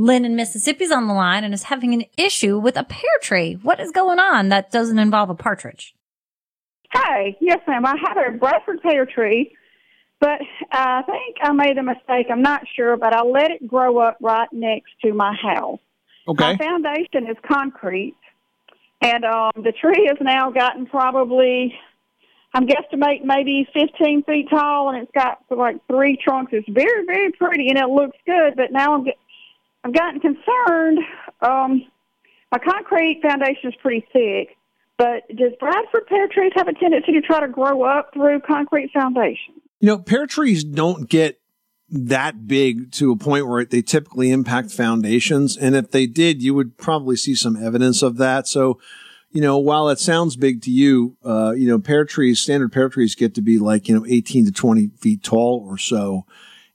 [0.00, 3.58] Lynn in Mississippi's on the line and is having an issue with a pear tree.
[3.62, 5.94] What is going on that doesn't involve a partridge?
[6.92, 7.84] Hi, yes, ma'am.
[7.86, 9.54] I have a Bradford pear tree,
[10.20, 10.40] but
[10.72, 12.26] I think I made a mistake.
[12.30, 15.78] I'm not sure, but I let it grow up right next to my house.
[16.26, 16.52] Okay.
[16.52, 18.16] My foundation is concrete,
[19.02, 21.74] and um, the tree has now gotten probably,
[22.54, 26.52] I'm guesstimating maybe 15 feet tall, and it's got like three trunks.
[26.52, 28.56] It's very, very pretty, and it looks good.
[28.56, 29.18] But now I'm, get-
[29.84, 30.98] I've gotten concerned.
[31.40, 31.86] Um,
[32.52, 34.56] my concrete foundation is pretty thick,
[34.98, 38.90] but does Bradford pear trees have a tendency to try to grow up through concrete
[38.92, 39.54] foundation?
[39.80, 41.40] You know, pear trees don't get
[41.88, 45.56] that big to a point where they typically impact foundations.
[45.56, 48.46] And if they did, you would probably see some evidence of that.
[48.46, 48.78] So,
[49.32, 52.88] you know, while it sounds big to you, uh, you know, pear trees, standard pear
[52.88, 56.26] trees get to be like, you know, 18 to 20 feet tall or so.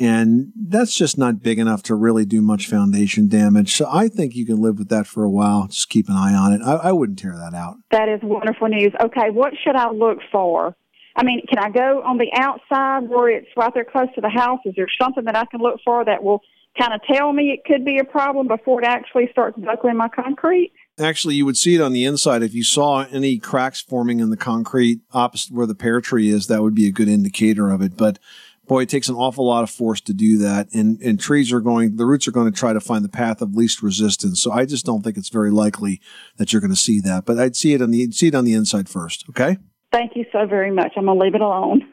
[0.00, 3.74] And that's just not big enough to really do much foundation damage.
[3.74, 5.66] So I think you can live with that for a while.
[5.66, 6.62] Just keep an eye on it.
[6.62, 7.76] I, I wouldn't tear that out.
[7.90, 8.92] That is wonderful news.
[9.02, 10.76] Okay, what should I look for?
[11.16, 14.28] I mean, can I go on the outside where it's right there close to the
[14.28, 14.60] house?
[14.64, 16.42] Is there something that I can look for that will
[16.78, 20.08] kind of tell me it could be a problem before it actually starts buckling my
[20.08, 20.72] concrete?
[21.00, 22.42] Actually, you would see it on the inside.
[22.44, 26.46] If you saw any cracks forming in the concrete opposite where the pear tree is,
[26.46, 27.96] that would be a good indicator of it.
[27.96, 28.20] But
[28.68, 30.72] boy, it takes an awful lot of force to do that.
[30.72, 33.42] And, and trees are going, the roots are going to try to find the path
[33.42, 34.40] of least resistance.
[34.40, 36.00] So I just don't think it's very likely
[36.36, 37.24] that you're going to see that.
[37.24, 39.24] But I'd see it on the, see it on the inside first.
[39.30, 39.56] Okay.
[39.90, 40.92] Thank you so very much.
[40.96, 41.92] I'm going to leave it alone.